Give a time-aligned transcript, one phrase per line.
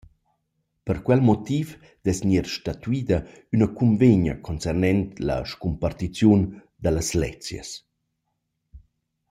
[0.87, 1.65] Per quel motiv
[2.03, 3.19] dess gnir statuida
[3.55, 6.41] üna cunvegna concernent la scumpartiziun
[6.83, 7.69] da las lezchas.